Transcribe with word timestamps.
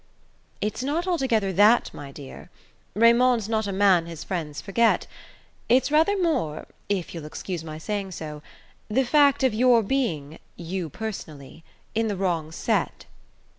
"It's 0.61 0.81
not 0.81 1.05
altogether 1.05 1.53
that, 1.53 1.93
my 1.93 2.11
dear; 2.11 2.49
Raymond's 2.95 3.47
not 3.47 3.67
a 3.67 3.71
man 3.71 4.07
his 4.07 4.23
friends 4.23 4.59
forget. 4.59 5.05
It's 5.69 5.91
rather 5.91 6.19
more, 6.19 6.65
if 6.89 7.13
you'll 7.13 7.25
excuse 7.25 7.63
my 7.63 7.77
saying 7.77 8.13
so, 8.13 8.41
the 8.87 9.05
fact 9.05 9.43
of 9.43 9.53
your 9.53 9.83
being 9.83 10.39
you 10.55 10.89
personally 10.89 11.63
in 11.93 12.07
the 12.07 12.17
wrong 12.17 12.51
set." 12.51 13.05